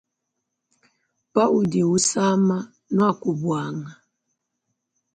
[1.33, 2.57] Pawudi usama
[2.95, 3.91] nuaku buanga.